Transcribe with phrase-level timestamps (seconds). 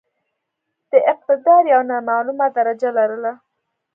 [0.91, 3.33] د اقتدار یو نامعموله درجه لرله.